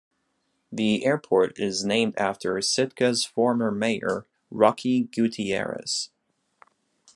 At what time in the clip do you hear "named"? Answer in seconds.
1.85-2.17